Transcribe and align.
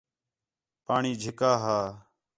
پاݨی 0.85 1.11
جِھکّا 1.21 1.51
ہا 1.63 1.79